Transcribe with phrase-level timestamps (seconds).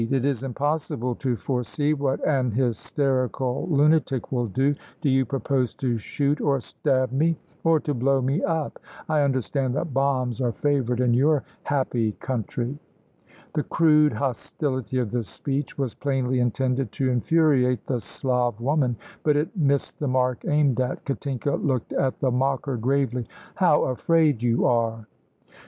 [0.09, 4.73] It is impossible to foresee what an hysterical lunatic will do.
[4.99, 8.79] Do you propose to shoot or stab me, or to blow me up?
[9.07, 12.79] I understand that bombs are favoured in your happy country."
[13.53, 19.37] The crude hostility of the speech was plainly intended to infuriate the Slav woman, but
[19.37, 21.05] it missed the mark aimed at.
[21.05, 23.27] Katinka looked at the mocker gravely.
[23.53, 25.05] "How afraid you are!"